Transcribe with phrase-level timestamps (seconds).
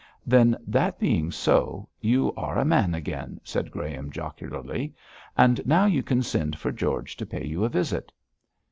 [0.25, 4.95] 'Then that being so, you are a man again,' said Graham, jocularly,
[5.37, 8.11] 'and now you can send for George to pay you a visit.'